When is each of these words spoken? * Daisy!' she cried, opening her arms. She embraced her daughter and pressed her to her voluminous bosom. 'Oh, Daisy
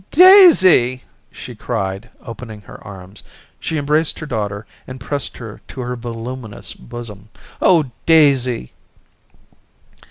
* 0.05 0.09
Daisy!' 0.09 1.03
she 1.31 1.53
cried, 1.53 2.09
opening 2.23 2.61
her 2.61 2.83
arms. 2.83 3.21
She 3.59 3.77
embraced 3.77 4.17
her 4.17 4.25
daughter 4.25 4.65
and 4.87 4.99
pressed 4.99 5.37
her 5.37 5.61
to 5.67 5.81
her 5.81 5.95
voluminous 5.95 6.73
bosom. 6.73 7.29
'Oh, 7.61 7.91
Daisy 8.07 8.73